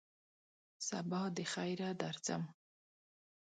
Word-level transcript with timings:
سبا 0.87 1.21
دخیره 1.37 1.89
درځم! 2.01 2.43